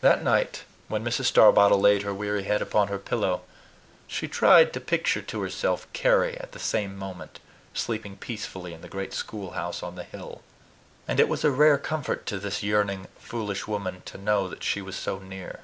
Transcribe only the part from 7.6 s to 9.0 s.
sleeping peacefully in the